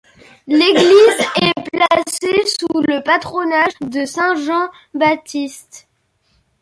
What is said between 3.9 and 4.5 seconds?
saint